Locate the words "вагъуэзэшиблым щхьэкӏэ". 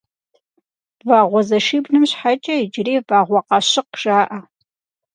1.07-2.55